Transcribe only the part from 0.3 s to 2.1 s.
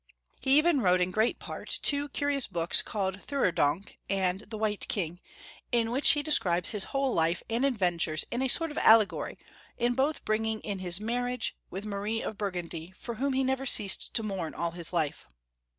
He even wrote in great part two